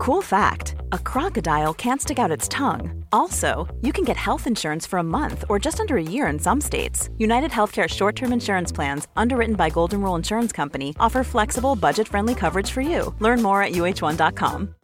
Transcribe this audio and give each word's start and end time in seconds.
Cool 0.00 0.22
fact 0.22 0.76
a 0.92 0.98
crocodile 0.98 1.74
can't 1.74 2.00
stick 2.00 2.18
out 2.18 2.30
its 2.30 2.48
tongue. 2.48 3.04
Also, 3.12 3.68
you 3.82 3.92
can 3.92 4.02
get 4.02 4.16
health 4.16 4.46
insurance 4.46 4.86
for 4.86 4.98
a 4.98 5.02
month 5.02 5.44
or 5.50 5.58
just 5.58 5.78
under 5.78 5.98
a 5.98 6.02
year 6.02 6.26
in 6.28 6.38
some 6.38 6.58
states. 6.58 7.10
United 7.18 7.50
Healthcare 7.50 7.86
short 7.86 8.16
term 8.16 8.32
insurance 8.32 8.72
plans, 8.72 9.08
underwritten 9.14 9.56
by 9.56 9.68
Golden 9.68 10.00
Rule 10.00 10.14
Insurance 10.14 10.52
Company, 10.52 10.96
offer 10.98 11.22
flexible, 11.22 11.76
budget 11.76 12.08
friendly 12.08 12.34
coverage 12.34 12.70
for 12.70 12.80
you. 12.80 13.14
Learn 13.18 13.42
more 13.42 13.62
at 13.62 13.72
uh1.com. 13.72 14.74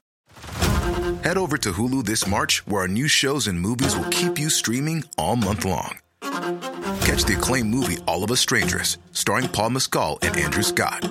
Head 1.24 1.38
over 1.38 1.56
to 1.56 1.72
Hulu 1.72 2.04
this 2.04 2.26
March, 2.26 2.66
where 2.66 2.82
our 2.82 2.88
new 2.88 3.08
shows 3.08 3.46
and 3.46 3.58
movies 3.58 3.96
will 3.96 4.10
keep 4.10 4.38
you 4.38 4.50
streaming 4.50 5.02
all 5.16 5.36
month 5.36 5.64
long. 5.64 5.96
Catch 7.00 7.24
the 7.24 7.36
acclaimed 7.38 7.70
movie 7.70 7.96
All 8.06 8.22
of 8.22 8.30
Us 8.30 8.40
Strangers, 8.40 8.98
starring 9.12 9.48
Paul 9.48 9.70
Mescal 9.70 10.18
and 10.20 10.36
Andrew 10.36 10.62
Scott. 10.62 11.10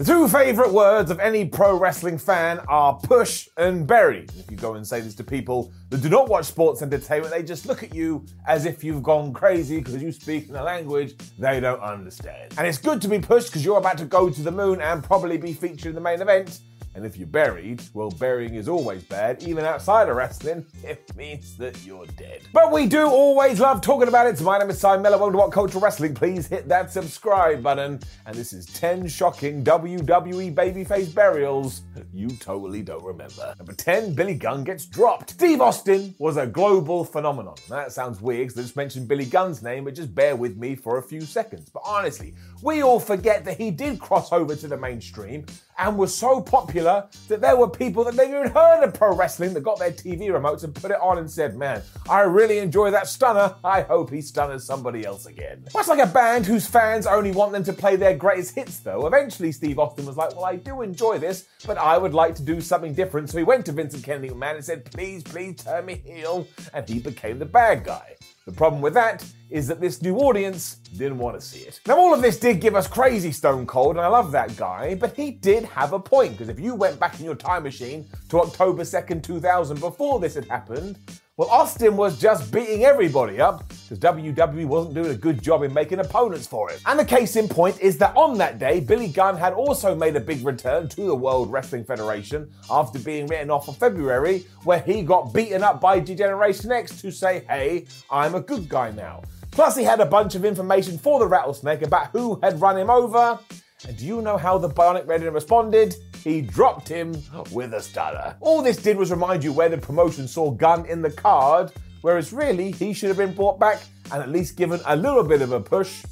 The 0.00 0.06
two 0.06 0.28
favourite 0.28 0.72
words 0.72 1.10
of 1.10 1.20
any 1.20 1.44
pro 1.44 1.76
wrestling 1.76 2.16
fan 2.16 2.60
are 2.68 2.94
push 2.94 3.50
and 3.58 3.86
bury. 3.86 4.26
If 4.38 4.50
you 4.50 4.56
go 4.56 4.76
and 4.76 4.86
say 4.86 5.02
this 5.02 5.14
to 5.16 5.24
people 5.24 5.74
that 5.90 6.00
do 6.00 6.08
not 6.08 6.26
watch 6.26 6.46
sports 6.46 6.80
entertainment, 6.80 7.34
they 7.34 7.42
just 7.42 7.66
look 7.66 7.82
at 7.82 7.94
you 7.94 8.24
as 8.46 8.64
if 8.64 8.82
you've 8.82 9.02
gone 9.02 9.34
crazy 9.34 9.76
because 9.76 10.02
you 10.02 10.10
speak 10.10 10.48
in 10.48 10.56
a 10.56 10.62
language 10.62 11.16
they 11.38 11.60
don't 11.60 11.82
understand. 11.82 12.54
And 12.56 12.66
it's 12.66 12.78
good 12.78 13.02
to 13.02 13.08
be 13.08 13.18
pushed 13.18 13.48
because 13.48 13.62
you're 13.62 13.76
about 13.76 13.98
to 13.98 14.06
go 14.06 14.30
to 14.30 14.40
the 14.42 14.50
moon 14.50 14.80
and 14.80 15.04
probably 15.04 15.36
be 15.36 15.52
featured 15.52 15.88
in 15.88 15.94
the 15.96 16.00
main 16.00 16.22
event. 16.22 16.60
And 16.94 17.06
if 17.06 17.16
you're 17.16 17.28
buried, 17.28 17.82
well, 17.94 18.10
burying 18.10 18.54
is 18.54 18.68
always 18.68 19.04
bad, 19.04 19.44
even 19.44 19.64
outside 19.64 20.08
of 20.08 20.16
wrestling. 20.16 20.66
It 20.82 21.14
means 21.14 21.56
that 21.58 21.84
you're 21.84 22.06
dead. 22.16 22.40
But 22.52 22.72
we 22.72 22.86
do 22.86 23.06
always 23.06 23.60
love 23.60 23.80
talking 23.80 24.08
about 24.08 24.26
it. 24.26 24.38
So 24.38 24.44
my 24.44 24.58
name 24.58 24.70
is 24.70 24.80
Simon 24.80 25.02
Miller. 25.02 25.18
Welcome 25.18 25.34
to 25.34 25.38
What 25.38 25.52
Culture 25.52 25.78
Wrestling. 25.78 26.14
Please 26.14 26.48
hit 26.48 26.66
that 26.68 26.90
subscribe 26.90 27.62
button. 27.62 28.00
And 28.26 28.34
this 28.34 28.52
is 28.52 28.66
10 28.66 29.06
shocking 29.06 29.62
WWE 29.62 30.52
babyface 30.52 31.14
burials 31.14 31.82
you 32.12 32.28
totally 32.30 32.82
don't 32.82 33.04
remember. 33.04 33.54
Number 33.58 33.72
10, 33.72 34.14
Billy 34.14 34.34
Gunn 34.34 34.64
gets 34.64 34.86
dropped. 34.86 35.30
Steve 35.30 35.60
Austin 35.60 36.14
was 36.18 36.36
a 36.36 36.46
global 36.46 37.04
phenomenon. 37.04 37.54
That 37.68 37.92
sounds 37.92 38.20
weird 38.20 38.48
because 38.48 38.58
I 38.58 38.62
just 38.62 38.76
mentioned 38.76 39.06
Billy 39.06 39.26
Gunn's 39.26 39.62
name, 39.62 39.84
but 39.84 39.94
just 39.94 40.14
bear 40.14 40.34
with 40.34 40.56
me 40.56 40.74
for 40.74 40.98
a 40.98 41.02
few 41.02 41.20
seconds. 41.20 41.70
But 41.70 41.82
honestly, 41.86 42.34
we 42.62 42.82
all 42.82 42.98
forget 43.00 43.44
that 43.44 43.58
he 43.58 43.70
did 43.70 44.00
cross 44.00 44.32
over 44.32 44.56
to 44.56 44.66
the 44.66 44.76
mainstream 44.76 45.46
and 45.80 45.96
was 45.96 46.14
so 46.14 46.40
popular 46.40 47.08
that 47.28 47.40
there 47.40 47.56
were 47.56 47.68
people 47.68 48.04
that 48.04 48.14
never 48.14 48.40
even 48.40 48.52
heard 48.52 48.84
of 48.84 48.94
pro 48.94 49.14
wrestling 49.14 49.54
that 49.54 49.62
got 49.62 49.78
their 49.78 49.90
TV 49.90 50.28
remotes 50.28 50.62
and 50.62 50.74
put 50.74 50.90
it 50.90 51.00
on 51.00 51.18
and 51.18 51.30
said, 51.30 51.56
Man, 51.56 51.82
I 52.08 52.20
really 52.20 52.58
enjoy 52.58 52.90
that 52.90 53.08
stunner. 53.08 53.54
I 53.64 53.82
hope 53.82 54.10
he 54.10 54.20
stunners 54.20 54.64
somebody 54.64 55.04
else 55.04 55.26
again. 55.26 55.64
Much 55.74 55.88
like 55.88 55.98
a 55.98 56.06
band 56.06 56.46
whose 56.46 56.66
fans 56.66 57.06
only 57.06 57.32
want 57.32 57.52
them 57.52 57.64
to 57.64 57.72
play 57.72 57.96
their 57.96 58.16
greatest 58.16 58.54
hits, 58.54 58.78
though, 58.80 59.06
eventually 59.06 59.52
Steve 59.52 59.78
Austin 59.78 60.06
was 60.06 60.16
like, 60.16 60.36
Well, 60.36 60.44
I 60.44 60.56
do 60.56 60.82
enjoy 60.82 61.18
this, 61.18 61.46
but 61.66 61.78
I 61.78 61.96
would 61.96 62.14
like 62.14 62.34
to 62.36 62.42
do 62.42 62.60
something 62.60 62.94
different. 62.94 63.30
So 63.30 63.38
he 63.38 63.44
went 63.44 63.64
to 63.66 63.72
Vincent 63.72 64.04
Kennedy 64.04 64.28
McMahon 64.28 64.56
and 64.56 64.64
said, 64.64 64.84
Please, 64.84 65.22
please 65.22 65.56
turn 65.64 65.86
me 65.86 66.02
heel. 66.04 66.46
And 66.74 66.86
he 66.88 66.98
became 66.98 67.38
the 67.38 67.46
bad 67.46 67.84
guy. 67.84 68.16
The 68.50 68.56
problem 68.56 68.82
with 68.82 68.94
that 68.94 69.24
is 69.48 69.68
that 69.68 69.80
this 69.80 70.02
new 70.02 70.16
audience 70.16 70.74
didn't 70.96 71.18
want 71.18 71.38
to 71.38 71.46
see 71.46 71.60
it. 71.60 71.80
Now, 71.86 71.96
all 71.96 72.12
of 72.12 72.20
this 72.20 72.36
did 72.36 72.60
give 72.60 72.74
us 72.74 72.88
crazy 72.88 73.30
Stone 73.30 73.66
Cold, 73.66 73.94
and 73.94 74.04
I 74.04 74.08
love 74.08 74.32
that 74.32 74.56
guy, 74.56 74.96
but 74.96 75.14
he 75.14 75.30
did 75.30 75.64
have 75.66 75.92
a 75.92 76.00
point, 76.00 76.32
because 76.32 76.48
if 76.48 76.58
you 76.58 76.74
went 76.74 76.98
back 76.98 77.20
in 77.20 77.24
your 77.24 77.36
time 77.36 77.62
machine 77.62 78.08
to 78.28 78.40
October 78.40 78.82
2nd, 78.82 79.22
2000, 79.22 79.78
before 79.78 80.18
this 80.18 80.34
had 80.34 80.46
happened, 80.46 80.98
well, 81.36 81.48
Austin 81.48 81.96
was 81.96 82.20
just 82.20 82.52
beating 82.52 82.82
everybody 82.82 83.40
up 83.40 83.72
because 83.90 84.14
WWE 84.14 84.66
wasn't 84.66 84.94
doing 84.94 85.10
a 85.10 85.16
good 85.16 85.42
job 85.42 85.64
in 85.64 85.74
making 85.74 85.98
opponents 85.98 86.46
for 86.46 86.70
it. 86.70 86.80
And 86.86 86.96
the 86.96 87.04
case 87.04 87.34
in 87.34 87.48
point 87.48 87.80
is 87.80 87.98
that 87.98 88.16
on 88.16 88.38
that 88.38 88.60
day, 88.60 88.78
Billy 88.78 89.08
Gunn 89.08 89.36
had 89.36 89.52
also 89.52 89.96
made 89.96 90.14
a 90.14 90.20
big 90.20 90.46
return 90.46 90.88
to 90.90 91.06
the 91.06 91.14
World 91.14 91.50
Wrestling 91.50 91.82
Federation 91.82 92.48
after 92.70 93.00
being 93.00 93.26
written 93.26 93.50
off 93.50 93.66
for 93.66 93.74
February, 93.74 94.46
where 94.62 94.78
he 94.78 95.02
got 95.02 95.34
beaten 95.34 95.64
up 95.64 95.80
by 95.80 95.98
D-Generation 95.98 96.70
X 96.70 97.02
to 97.02 97.10
say, 97.10 97.44
hey, 97.48 97.86
I'm 98.08 98.36
a 98.36 98.40
good 98.40 98.68
guy 98.68 98.92
now. 98.92 99.22
Plus, 99.50 99.76
he 99.76 99.82
had 99.82 99.98
a 99.98 100.06
bunch 100.06 100.36
of 100.36 100.44
information 100.44 100.96
for 100.96 101.18
the 101.18 101.26
Rattlesnake 101.26 101.82
about 101.82 102.12
who 102.12 102.38
had 102.44 102.60
run 102.60 102.78
him 102.78 102.90
over. 102.90 103.40
And 103.88 103.96
do 103.96 104.06
you 104.06 104.22
know 104.22 104.36
how 104.36 104.56
the 104.56 104.68
Bionic 104.68 105.06
Redneck 105.06 105.34
responded? 105.34 105.96
He 106.22 106.42
dropped 106.42 106.86
him 106.86 107.20
with 107.50 107.74
a 107.74 107.82
stunner. 107.82 108.36
All 108.38 108.62
this 108.62 108.76
did 108.76 108.96
was 108.96 109.10
remind 109.10 109.42
you 109.42 109.52
where 109.52 109.68
the 109.68 109.78
promotion 109.78 110.28
saw 110.28 110.52
Gunn 110.52 110.86
in 110.86 111.02
the 111.02 111.10
card, 111.10 111.72
whereas 112.02 112.32
really 112.32 112.72
he 112.72 112.92
should 112.92 113.08
have 113.08 113.16
been 113.16 113.34
brought 113.34 113.58
back 113.58 113.80
and 114.12 114.22
at 114.22 114.28
least 114.28 114.56
given 114.56 114.80
a 114.86 114.96
little 114.96 115.24
bit 115.24 115.42
of 115.42 115.52
a 115.52 115.60
push. 115.60 116.02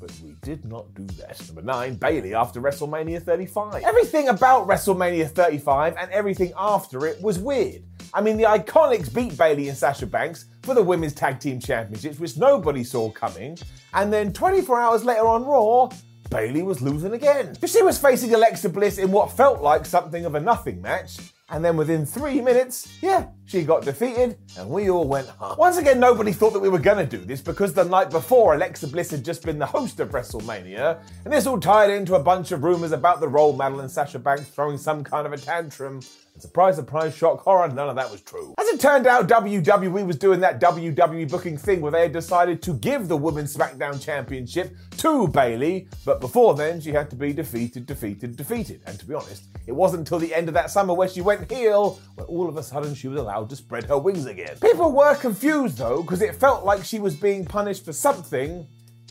But 0.00 0.12
we 0.24 0.34
did 0.40 0.64
not 0.64 0.94
do 0.94 1.04
that. 1.18 1.40
Number 1.48 1.62
nine, 1.62 1.94
Bayley 1.94 2.34
after 2.34 2.60
WrestleMania 2.60 3.22
35. 3.22 3.82
Everything 3.82 4.28
about 4.28 4.66
WrestleMania 4.66 5.28
35 5.28 5.96
and 5.98 6.10
everything 6.10 6.52
after 6.56 7.06
it 7.06 7.20
was 7.20 7.38
weird. 7.38 7.82
I 8.14 8.22
mean, 8.22 8.36
the 8.36 8.44
Iconics 8.44 9.12
beat 9.14 9.36
Bayley 9.36 9.68
and 9.68 9.76
Sasha 9.76 10.06
Banks 10.06 10.46
for 10.62 10.74
the 10.74 10.82
Women's 10.82 11.14
Tag 11.14 11.38
Team 11.38 11.60
Championships, 11.60 12.18
which 12.18 12.36
nobody 12.36 12.82
saw 12.82 13.10
coming. 13.10 13.58
And 13.92 14.12
then 14.12 14.32
24 14.32 14.80
hours 14.80 15.04
later 15.04 15.26
on 15.26 15.44
Raw, 15.44 15.90
Bayley 16.30 16.62
was 16.62 16.80
losing 16.80 17.12
again. 17.12 17.56
She 17.66 17.82
was 17.82 17.98
facing 17.98 18.32
Alexa 18.32 18.68
Bliss 18.70 18.98
in 18.98 19.12
what 19.12 19.32
felt 19.32 19.60
like 19.60 19.84
something 19.84 20.24
of 20.24 20.34
a 20.34 20.40
nothing 20.40 20.80
match. 20.80 21.18
And 21.50 21.64
then 21.64 21.76
within 21.76 22.06
three 22.06 22.40
minutes, 22.40 22.88
yeah, 23.02 23.26
she 23.44 23.64
got 23.64 23.84
defeated 23.84 24.38
and 24.56 24.70
we 24.70 24.88
all 24.88 25.06
went 25.06 25.26
home. 25.28 25.56
Once 25.58 25.78
again, 25.78 25.98
nobody 25.98 26.32
thought 26.32 26.52
that 26.52 26.60
we 26.60 26.68
were 26.68 26.78
gonna 26.78 27.04
do 27.04 27.18
this 27.18 27.40
because 27.40 27.74
the 27.74 27.84
night 27.84 28.10
before, 28.10 28.54
Alexa 28.54 28.86
Bliss 28.86 29.10
had 29.10 29.24
just 29.24 29.44
been 29.44 29.58
the 29.58 29.66
host 29.66 29.98
of 29.98 30.10
WrestleMania, 30.10 31.02
and 31.24 31.32
this 31.32 31.48
all 31.48 31.58
tied 31.58 31.90
into 31.90 32.14
a 32.14 32.22
bunch 32.22 32.52
of 32.52 32.62
rumors 32.62 32.92
about 32.92 33.18
the 33.20 33.26
role 33.26 33.52
model 33.52 33.80
and 33.80 33.90
Sasha 33.90 34.20
Banks 34.20 34.44
throwing 34.44 34.78
some 34.78 35.02
kind 35.02 35.26
of 35.26 35.32
a 35.32 35.36
tantrum. 35.38 36.00
And 36.34 36.40
surprise, 36.40 36.76
surprise, 36.76 37.16
shock, 37.16 37.40
horror, 37.40 37.66
none 37.68 37.88
of 37.88 37.96
that 37.96 38.08
was 38.08 38.20
true. 38.20 38.54
As 38.56 38.68
it 38.68 38.78
turned 38.78 39.08
out, 39.08 39.28
WWE 39.28 40.06
was 40.06 40.16
doing 40.16 40.38
that 40.40 40.60
WWE 40.60 41.28
booking 41.28 41.56
thing 41.56 41.80
where 41.80 41.90
they 41.90 42.02
had 42.02 42.12
decided 42.12 42.62
to 42.62 42.74
give 42.74 43.08
the 43.08 43.16
Women's 43.16 43.56
SmackDown 43.56 44.00
Championship 44.00 44.76
to 44.98 45.26
Bayley, 45.26 45.88
but 46.04 46.20
before 46.20 46.54
then, 46.54 46.80
she 46.80 46.92
had 46.92 47.10
to 47.10 47.16
be 47.16 47.32
defeated, 47.32 47.86
defeated, 47.86 48.36
defeated. 48.36 48.80
And 48.86 48.96
to 49.00 49.04
be 49.04 49.14
honest, 49.14 49.44
it 49.66 49.72
wasn't 49.72 50.00
until 50.00 50.20
the 50.20 50.32
end 50.32 50.46
of 50.46 50.54
that 50.54 50.70
summer 50.70 50.94
where 50.94 51.08
she 51.08 51.20
went 51.20 51.39
heel, 51.48 52.00
where 52.14 52.26
all 52.26 52.48
of 52.48 52.56
a 52.56 52.62
sudden 52.62 52.94
she 52.94 53.08
was 53.08 53.20
allowed 53.20 53.48
to 53.50 53.56
spread 53.56 53.84
her 53.84 53.98
wings 53.98 54.26
again. 54.26 54.56
People 54.60 54.92
were 54.92 55.14
confused 55.14 55.78
though, 55.78 56.02
because 56.02 56.22
it 56.22 56.34
felt 56.34 56.64
like 56.64 56.84
she 56.84 56.98
was 56.98 57.14
being 57.14 57.44
punished 57.44 57.84
for 57.84 57.92
something, 57.92 58.66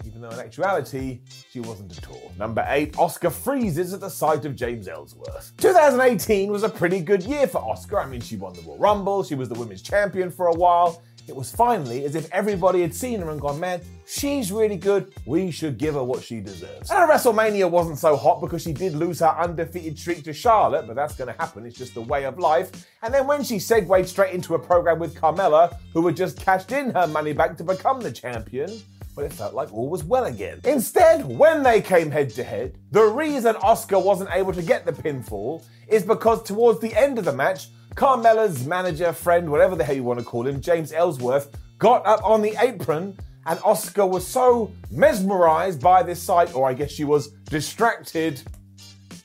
even 0.06 0.22
though 0.22 0.30
in 0.30 0.40
actuality, 0.40 1.20
she 1.50 1.60
wasn't 1.60 1.98
at 1.98 2.10
all. 2.10 2.32
Number 2.38 2.66
8, 2.68 2.94
Asuka 2.94 3.32
freezes 3.32 3.94
at 3.94 4.00
the 4.00 4.10
sight 4.10 4.46
of 4.46 4.56
James 4.56 4.88
Ellsworth. 4.88 5.54
2018 5.58 6.52
was 6.52 6.64
a 6.64 6.70
pretty 6.70 7.02
good 7.02 7.24
year 7.24 7.48
for 7.48 7.62
Asuka. 7.62 8.04
I 8.04 8.08
mean, 8.08 8.22
she 8.22 8.38
won 8.38 8.54
the 8.54 8.62
Royal 8.62 8.78
Rumble, 8.78 9.24
she 9.24 9.36
was 9.36 9.50
the 9.50 9.60
women's 9.60 9.82
champion 9.82 10.32
for 10.32 10.48
a 10.48 10.54
while. 10.54 11.02
It 11.30 11.36
was 11.36 11.52
finally 11.52 12.06
as 12.06 12.16
if 12.16 12.28
everybody 12.32 12.82
had 12.82 12.92
seen 12.92 13.20
her 13.20 13.30
and 13.30 13.40
gone, 13.40 13.60
man, 13.60 13.82
she's 14.08 14.52
really 14.52 14.78
good. 14.78 15.14
We 15.28 15.52
should 15.52 15.78
give 15.78 15.94
her 15.94 16.04
what 16.04 16.24
she 16.24 16.40
deserves. 16.40 16.90
And 16.90 17.08
WrestleMania 17.08 17.70
wasn't 17.70 18.00
so 18.00 18.18
hot 18.18 18.42
because 18.42 18.64
she 18.64 18.74
did 18.74 18.96
lose 18.96 19.20
her 19.20 19.38
undefeated 19.40 20.00
streak 20.00 20.24
to 20.24 20.34
Charlotte, 20.34 20.88
but 20.88 20.96
that's 20.96 21.16
going 21.16 21.32
to 21.32 21.40
happen. 21.40 21.68
It's 21.68 21.78
just 21.78 21.94
the 21.94 22.02
way 22.02 22.26
of 22.26 22.40
life. 22.40 22.72
And 23.04 23.14
then 23.14 23.28
when 23.28 23.44
she 23.44 23.60
segued 23.60 24.10
straight 24.10 24.34
into 24.34 24.56
a 24.56 24.60
program 24.60 24.98
with 24.98 25.14
Carmella, 25.14 25.78
who 25.94 26.08
had 26.08 26.18
just 26.18 26.42
cashed 26.42 26.72
in 26.72 26.90
her 26.96 27.06
money 27.06 27.32
back 27.32 27.56
to 27.58 27.64
become 27.64 28.00
the 28.02 28.12
champion, 28.12 28.82
but 29.16 29.24
it 29.24 29.32
felt 29.32 29.54
like 29.54 29.72
all 29.72 29.88
was 29.88 30.04
well 30.04 30.26
again. 30.26 30.60
Instead, 30.64 31.26
when 31.28 31.62
they 31.62 31.80
came 31.80 32.10
head 32.10 32.32
to 32.32 32.44
head, 32.44 32.76
the 32.90 33.04
reason 33.04 33.54
Asuka 33.58 34.04
wasn't 34.04 34.32
able 34.34 34.54
to 34.54 34.64
get 34.64 34.84
the 34.84 34.94
pinfall 34.94 35.64
is 35.88 36.02
because 36.02 36.42
towards 36.42 36.80
the 36.80 36.96
end 36.96 37.20
of 37.20 37.26
the 37.26 37.34
match, 37.34 37.68
Carmella's 37.96 38.66
manager, 38.66 39.14
friend, 39.14 39.50
whatever 39.50 39.76
the 39.76 39.84
hell 39.84 39.96
you 39.96 40.04
want 40.04 40.20
to 40.20 40.26
call 40.26 40.48
him, 40.48 40.62
James 40.62 40.92
Ellsworth, 40.92 41.50
got 41.78 42.06
up 42.06 42.24
on 42.24 42.42
the 42.42 42.56
apron 42.60 43.18
and 43.46 43.60
Asuka 43.60 44.08
was 44.08 44.28
so 44.28 44.72
mesmerized 44.92 45.82
by 45.82 46.04
this 46.04 46.22
sight, 46.22 46.54
or 46.54 46.70
I 46.70 46.74
guess 46.74 46.92
she 46.92 47.04
was 47.04 47.30
distracted, 47.50 48.42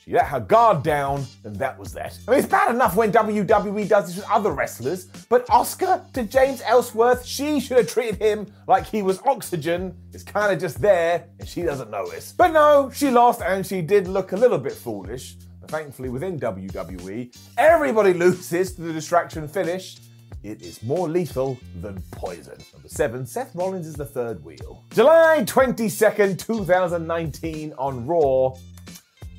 she 0.05 0.11
let 0.11 0.25
her 0.27 0.39
guard 0.39 0.83
down, 0.83 1.25
and 1.43 1.55
that 1.57 1.77
was 1.77 1.91
that. 1.93 2.17
I 2.27 2.31
mean, 2.31 2.39
it's 2.39 2.47
bad 2.47 2.73
enough 2.73 2.95
when 2.95 3.11
WWE 3.11 3.87
does 3.87 4.07
this 4.07 4.17
with 4.17 4.29
other 4.29 4.51
wrestlers, 4.51 5.05
but 5.29 5.47
Asuka 5.47 6.11
to 6.13 6.23
James 6.23 6.61
Ellsworth, 6.65 7.25
she 7.25 7.59
should 7.59 7.77
have 7.77 7.87
treated 7.87 8.21
him 8.21 8.45
like 8.67 8.85
he 8.85 9.01
was 9.01 9.19
oxygen. 9.25 9.95
It's 10.13 10.23
kind 10.23 10.53
of 10.53 10.59
just 10.59 10.79
there, 10.81 11.27
and 11.39 11.47
she 11.49 11.63
doesn't 11.63 11.89
notice. 11.89 12.31
But 12.31 12.51
no, 12.51 12.91
she 12.93 13.09
lost, 13.09 13.41
and 13.41 13.65
she 13.65 13.81
did 13.81 14.07
look 14.07 14.31
a 14.31 14.37
little 14.37 14.59
bit 14.59 14.73
foolish. 14.73 15.37
Thankfully, 15.67 16.09
within 16.09 16.39
WWE, 16.39 17.35
everybody 17.57 18.13
loses 18.13 18.73
to 18.75 18.81
the 18.81 18.93
distraction 18.93 19.47
finish. 19.47 19.97
it 20.43 20.61
is 20.61 20.83
more 20.83 21.09
lethal 21.09 21.57
than 21.81 22.01
poison. 22.11 22.57
Number 22.73 22.87
seven, 22.87 23.25
Seth 23.25 23.55
Rollins 23.55 23.87
is 23.87 23.95
the 23.95 24.05
third 24.05 24.43
wheel. 24.43 24.83
July 24.91 25.43
22nd, 25.45 26.37
2019 26.37 27.73
on 27.77 28.05
Raw. 28.05 28.53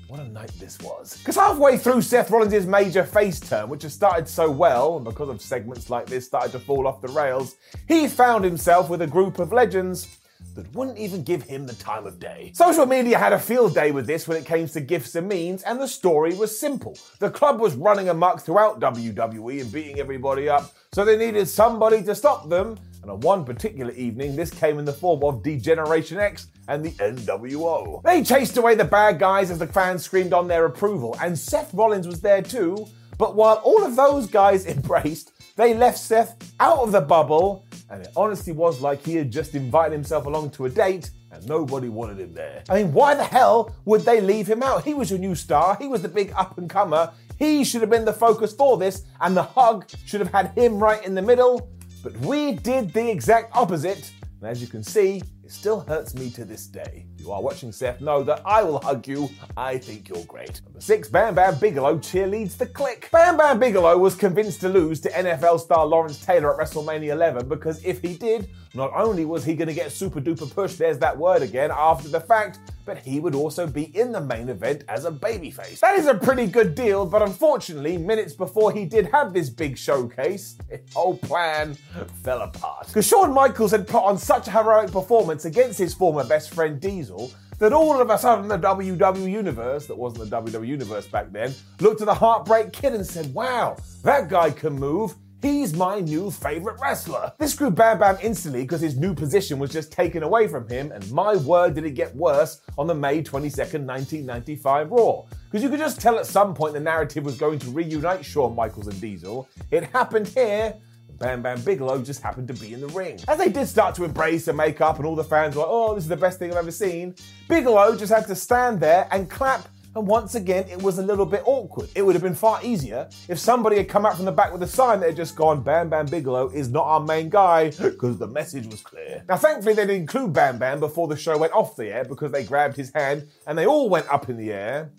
What 0.08 0.20
a 0.20 0.28
night 0.28 0.52
this 0.58 0.78
was. 0.80 1.16
Because 1.18 1.34
halfway 1.36 1.78
through 1.78 2.02
Seth 2.02 2.30
Rollins' 2.30 2.66
major 2.66 3.02
face 3.04 3.40
turn, 3.40 3.68
which 3.68 3.82
has 3.82 3.92
started 3.92 4.28
so 4.28 4.48
well, 4.50 4.96
and 4.96 5.04
because 5.04 5.28
of 5.28 5.40
segments 5.40 5.90
like 5.90 6.06
this 6.06 6.26
started 6.26 6.52
to 6.52 6.60
fall 6.60 6.86
off 6.86 7.00
the 7.00 7.08
rails, 7.08 7.56
he 7.88 8.06
found 8.06 8.44
himself 8.44 8.88
with 8.88 9.02
a 9.02 9.06
group 9.06 9.38
of 9.40 9.52
legends 9.52 10.18
that 10.54 10.72
wouldn't 10.74 10.98
even 10.98 11.22
give 11.22 11.42
him 11.42 11.66
the 11.66 11.74
time 11.74 12.06
of 12.06 12.18
day. 12.18 12.52
Social 12.54 12.86
media 12.86 13.18
had 13.18 13.32
a 13.32 13.38
field 13.38 13.74
day 13.74 13.90
with 13.90 14.06
this 14.06 14.26
when 14.26 14.38
it 14.38 14.46
came 14.46 14.68
to 14.68 14.80
gifts 14.80 15.14
and 15.14 15.28
means, 15.28 15.62
and 15.62 15.80
the 15.80 15.88
story 15.88 16.34
was 16.34 16.58
simple. 16.58 16.96
The 17.18 17.30
club 17.30 17.60
was 17.60 17.74
running 17.74 18.08
amok 18.08 18.40
throughout 18.40 18.80
WWE 18.80 19.60
and 19.60 19.72
beating 19.72 20.00
everybody 20.00 20.48
up, 20.48 20.72
so 20.92 21.04
they 21.04 21.16
needed 21.16 21.46
somebody 21.48 22.02
to 22.02 22.14
stop 22.14 22.48
them. 22.48 22.78
And 23.02 23.10
on 23.10 23.20
one 23.20 23.44
particular 23.44 23.92
evening, 23.92 24.34
this 24.34 24.50
came 24.50 24.78
in 24.78 24.84
the 24.84 24.92
form 24.92 25.22
of 25.22 25.42
D-Generation 25.42 26.18
X 26.18 26.48
and 26.68 26.84
the 26.84 26.90
NWO. 26.92 28.02
They 28.02 28.24
chased 28.24 28.56
away 28.56 28.74
the 28.74 28.84
bad 28.84 29.18
guys 29.18 29.50
as 29.50 29.58
the 29.58 29.66
fans 29.66 30.02
screamed 30.04 30.32
on 30.32 30.48
their 30.48 30.64
approval, 30.64 31.16
and 31.20 31.38
Seth 31.38 31.72
Rollins 31.74 32.06
was 32.06 32.20
there 32.20 32.42
too. 32.42 32.86
But 33.18 33.34
while 33.34 33.56
all 33.64 33.84
of 33.84 33.96
those 33.96 34.26
guys 34.26 34.66
embraced, 34.66 35.32
they 35.56 35.74
left 35.74 35.98
Seth 35.98 36.54
out 36.60 36.78
of 36.78 36.92
the 36.92 37.00
bubble 37.00 37.65
and 37.90 38.02
it 38.02 38.12
honestly 38.16 38.52
was 38.52 38.80
like 38.80 39.04
he 39.04 39.14
had 39.16 39.30
just 39.30 39.54
invited 39.54 39.92
himself 39.92 40.26
along 40.26 40.50
to 40.50 40.64
a 40.64 40.68
date 40.68 41.10
and 41.30 41.46
nobody 41.46 41.88
wanted 41.88 42.18
him 42.18 42.34
there. 42.34 42.62
I 42.68 42.82
mean, 42.82 42.92
why 42.92 43.14
the 43.14 43.24
hell 43.24 43.74
would 43.84 44.02
they 44.02 44.20
leave 44.20 44.46
him 44.46 44.62
out? 44.62 44.84
He 44.84 44.94
was 44.94 45.10
your 45.10 45.18
new 45.18 45.34
star, 45.34 45.76
he 45.80 45.88
was 45.88 46.02
the 46.02 46.08
big 46.08 46.32
up 46.36 46.58
and 46.58 46.68
comer. 46.68 47.12
He 47.38 47.64
should 47.64 47.82
have 47.82 47.90
been 47.90 48.04
the 48.06 48.12
focus 48.12 48.54
for 48.54 48.78
this, 48.78 49.02
and 49.20 49.36
the 49.36 49.42
hug 49.42 49.88
should 50.06 50.20
have 50.20 50.32
had 50.32 50.52
him 50.56 50.78
right 50.78 51.04
in 51.04 51.14
the 51.14 51.22
middle. 51.22 51.70
But 52.02 52.16
we 52.20 52.52
did 52.52 52.92
the 52.92 53.10
exact 53.10 53.54
opposite, 53.54 54.10
and 54.40 54.48
as 54.48 54.62
you 54.62 54.68
can 54.68 54.82
see, 54.82 55.22
it 55.44 55.52
still 55.52 55.80
hurts 55.80 56.14
me 56.14 56.30
to 56.30 56.44
this 56.44 56.66
day. 56.66 57.06
You 57.26 57.32
are 57.32 57.42
watching 57.42 57.72
Seth, 57.72 58.00
know 58.00 58.22
that 58.22 58.40
I 58.46 58.62
will 58.62 58.78
hug 58.78 59.08
you. 59.08 59.28
I 59.56 59.78
think 59.78 60.08
you're 60.08 60.24
great. 60.26 60.60
Number 60.62 60.80
six, 60.80 61.08
Bam 61.08 61.34
Bam 61.34 61.58
Bigelow 61.58 61.98
cheerleads 61.98 62.56
the 62.56 62.66
Kliq. 62.66 63.10
Bam 63.10 63.36
Bam 63.36 63.58
Bigelow 63.58 63.98
was 63.98 64.14
convinced 64.14 64.60
to 64.60 64.68
lose 64.68 65.00
to 65.00 65.10
NFL 65.10 65.58
star 65.58 65.84
Lawrence 65.86 66.24
Taylor 66.24 66.54
at 66.54 66.64
WrestleMania 66.64 67.10
11 67.10 67.48
because 67.48 67.84
if 67.84 68.00
he 68.00 68.16
did, 68.16 68.48
not 68.76 68.92
only 68.94 69.24
was 69.24 69.44
he 69.44 69.54
going 69.54 69.68
to 69.68 69.74
get 69.74 69.90
super 69.90 70.20
duper 70.20 70.52
push, 70.52 70.74
there's 70.74 70.98
that 70.98 71.16
word 71.16 71.42
again, 71.42 71.70
after 71.72 72.08
the 72.08 72.20
fact, 72.20 72.58
but 72.84 72.98
he 72.98 73.18
would 73.18 73.34
also 73.34 73.66
be 73.66 73.84
in 73.96 74.12
the 74.12 74.20
main 74.20 74.48
event 74.48 74.84
as 74.88 75.04
a 75.04 75.10
babyface. 75.10 75.80
That 75.80 75.98
is 75.98 76.06
a 76.06 76.14
pretty 76.14 76.46
good 76.46 76.74
deal, 76.74 77.06
but 77.06 77.22
unfortunately, 77.22 77.98
minutes 77.98 78.32
before 78.34 78.72
he 78.72 78.84
did 78.84 79.06
have 79.10 79.32
this 79.32 79.50
big 79.50 79.76
showcase, 79.76 80.56
his 80.70 80.80
whole 80.94 81.16
plan 81.16 81.74
fell 82.22 82.42
apart. 82.42 82.86
Because 82.86 83.06
Shawn 83.06 83.32
Michaels 83.32 83.72
had 83.72 83.88
put 83.88 84.04
on 84.04 84.18
such 84.18 84.46
a 84.46 84.50
heroic 84.50 84.92
performance 84.92 85.44
against 85.44 85.78
his 85.78 85.94
former 85.94 86.24
best 86.24 86.54
friend 86.54 86.80
Diesel 86.80 87.32
that 87.58 87.72
all 87.72 88.00
of 88.00 88.10
a 88.10 88.18
sudden 88.18 88.48
the 88.48 88.58
WW 88.58 89.30
Universe, 89.30 89.86
that 89.86 89.96
wasn't 89.96 90.28
the 90.28 90.42
WW 90.42 90.66
Universe 90.66 91.06
back 91.06 91.32
then, 91.32 91.54
looked 91.80 92.02
at 92.02 92.06
the 92.06 92.14
Heartbreak 92.14 92.72
Kid 92.72 92.92
and 92.92 93.06
said, 93.06 93.32
wow, 93.32 93.76
that 94.02 94.28
guy 94.28 94.50
can 94.50 94.74
move. 94.74 95.14
He's 95.42 95.74
my 95.74 96.00
new 96.00 96.30
favorite 96.30 96.78
wrestler. 96.80 97.30
This 97.38 97.54
grew 97.54 97.70
Bam 97.70 97.98
Bam 97.98 98.16
instantly 98.22 98.62
because 98.62 98.80
his 98.80 98.96
new 98.96 99.14
position 99.14 99.58
was 99.58 99.70
just 99.70 99.92
taken 99.92 100.22
away 100.22 100.48
from 100.48 100.66
him, 100.68 100.90
and 100.92 101.10
my 101.12 101.36
word, 101.36 101.74
did 101.74 101.84
it 101.84 101.90
get 101.90 102.14
worse 102.16 102.62
on 102.78 102.86
the 102.86 102.94
May 102.94 103.22
22nd, 103.22 103.84
1995 103.84 104.90
Raw. 104.90 105.22
Because 105.44 105.62
you 105.62 105.68
could 105.68 105.78
just 105.78 106.00
tell 106.00 106.18
at 106.18 106.26
some 106.26 106.54
point 106.54 106.72
the 106.72 106.80
narrative 106.80 107.24
was 107.24 107.36
going 107.36 107.58
to 107.60 107.70
reunite 107.70 108.24
Shawn 108.24 108.56
Michaels 108.56 108.86
and 108.86 109.00
Diesel. 109.00 109.48
It 109.70 109.84
happened 109.84 110.28
here, 110.28 110.74
Bam 111.18 111.42
Bam 111.42 111.60
Bigelow 111.60 112.02
just 112.02 112.22
happened 112.22 112.48
to 112.48 112.54
be 112.54 112.72
in 112.72 112.80
the 112.80 112.88
ring. 112.88 113.20
As 113.28 113.38
they 113.38 113.48
did 113.48 113.66
start 113.66 113.94
to 113.96 114.04
embrace 114.04 114.48
and 114.48 114.56
make 114.56 114.80
up, 114.80 114.96
and 114.96 115.06
all 115.06 115.16
the 115.16 115.24
fans 115.24 115.54
were 115.54 115.62
like, 115.62 115.70
oh, 115.70 115.94
this 115.94 116.04
is 116.04 116.08
the 116.08 116.16
best 116.16 116.38
thing 116.38 116.50
I've 116.50 116.58
ever 116.58 116.70
seen, 116.70 117.14
Bigelow 117.48 117.96
just 117.96 118.12
had 118.12 118.26
to 118.26 118.34
stand 118.34 118.80
there 118.80 119.06
and 119.10 119.28
clap 119.28 119.68
and 119.96 120.06
once 120.06 120.34
again, 120.34 120.68
it 120.68 120.82
was 120.82 120.98
a 120.98 121.02
little 121.02 121.24
bit 121.24 121.42
awkward. 121.46 121.88
It 121.94 122.02
would 122.02 122.14
have 122.14 122.22
been 122.22 122.34
far 122.34 122.60
easier 122.62 123.08
if 123.28 123.38
somebody 123.38 123.76
had 123.78 123.88
come 123.88 124.04
out 124.04 124.16
from 124.16 124.26
the 124.26 124.32
back 124.32 124.52
with 124.52 124.62
a 124.62 124.66
sign 124.66 125.00
that 125.00 125.06
had 125.06 125.16
just 125.16 125.34
gone, 125.34 125.62
Bam 125.62 125.88
Bam 125.88 126.06
Bigelow 126.06 126.50
is 126.50 126.68
not 126.68 126.84
our 126.84 127.00
main 127.00 127.30
guy, 127.30 127.70
because 127.82 128.18
the 128.18 128.26
message 128.26 128.66
was 128.66 128.82
clear. 128.82 129.24
Now, 129.26 129.36
thankfully, 129.38 129.74
they 129.74 129.86
didn't 129.86 130.02
include 130.02 130.34
Bam 130.34 130.58
Bam 130.58 130.80
before 130.80 131.08
the 131.08 131.16
show 131.16 131.38
went 131.38 131.54
off 131.54 131.76
the 131.76 131.86
air 131.86 132.04
because 132.04 132.30
they 132.30 132.44
grabbed 132.44 132.76
his 132.76 132.92
hand 132.92 133.26
and 133.46 133.56
they 133.56 133.66
all 133.66 133.88
went 133.88 134.06
up 134.12 134.28
in 134.28 134.36
the 134.36 134.52
air. 134.52 134.90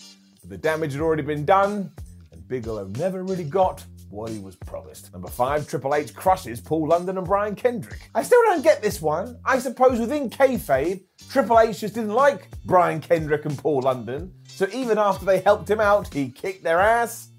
But 0.41 0.49
the 0.49 0.57
damage 0.57 0.94
had 0.94 1.01
already 1.01 1.23
been 1.23 1.45
done, 1.45 1.91
and 2.31 2.47
Bigelow 2.47 2.88
never 2.97 3.23
really 3.23 3.44
got 3.44 3.85
what 4.09 4.31
he 4.31 4.39
was 4.39 4.56
promised. 4.56 5.12
Number 5.13 5.27
five, 5.27 5.68
Triple 5.68 5.95
H 5.95 6.13
crushes 6.13 6.62
Paul 6.62 6.88
London 6.88 7.18
and 7.18 7.27
Brian 7.27 7.56
Kendrick. 7.56 8.09
I 8.15 8.24
still 8.24 8.42
don't 8.44 8.63
get 8.63 8.81
this 8.81 9.01
one. 9.01 9.39
I 9.45 9.59
suppose 9.59 10.00
within 10.00 10.30
kayfabe, 10.30 11.01
Triple 11.30 11.59
H 11.59 11.80
just 11.80 11.95
didn't 11.95 12.13
like 12.13 12.50
Brian 12.65 13.01
Kendrick 13.01 13.45
and 13.45 13.57
Paul 13.57 13.81
London, 13.81 14.33
so 14.48 14.68
even 14.74 14.98
after 14.98 15.25
they 15.25 15.39
helped 15.42 15.69
him 15.69 15.80
out, 15.80 16.13
he 16.13 16.30
kicked 16.30 16.63
their 16.63 16.80
ass. 16.80 17.30